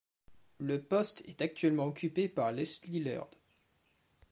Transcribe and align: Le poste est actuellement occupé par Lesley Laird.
Le 0.57 0.81
poste 0.81 1.21
est 1.27 1.43
actuellement 1.43 1.85
occupé 1.85 2.27
par 2.27 2.51
Lesley 2.51 3.01
Laird. 3.01 3.29